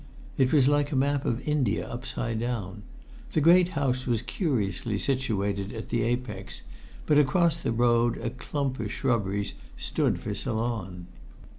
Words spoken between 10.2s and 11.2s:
Ceylon.